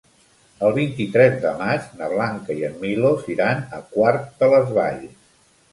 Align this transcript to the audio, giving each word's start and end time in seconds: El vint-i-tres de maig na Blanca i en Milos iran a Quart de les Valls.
El 0.67 0.71
vint-i-tres 0.77 1.35
de 1.43 1.51
maig 1.59 1.85
na 1.99 2.09
Blanca 2.15 2.57
i 2.63 2.67
en 2.71 2.81
Milos 2.87 3.29
iran 3.37 3.63
a 3.81 3.87
Quart 3.95 4.29
de 4.43 4.53
les 4.57 4.75
Valls. 4.81 5.35